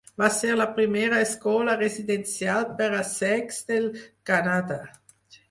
Va 0.19 0.27
ser 0.35 0.53
la 0.59 0.65
primera 0.77 1.19
escola 1.25 1.75
residencial 1.81 2.65
per 2.81 2.89
a 3.01 3.03
cecs 3.11 3.61
del 3.69 3.87
Canadà. 4.33 4.81